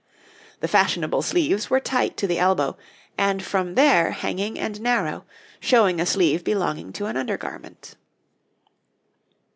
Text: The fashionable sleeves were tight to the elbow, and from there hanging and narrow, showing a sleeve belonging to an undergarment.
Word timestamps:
The 0.61 0.67
fashionable 0.67 1.21
sleeves 1.21 1.69
were 1.69 1.79
tight 1.79 2.17
to 2.17 2.25
the 2.25 2.39
elbow, 2.39 2.75
and 3.19 3.43
from 3.43 3.75
there 3.75 4.09
hanging 4.09 4.57
and 4.57 4.81
narrow, 4.81 5.25
showing 5.59 5.99
a 6.01 6.07
sleeve 6.07 6.43
belonging 6.43 6.91
to 6.93 7.05
an 7.05 7.17
undergarment. 7.17 7.93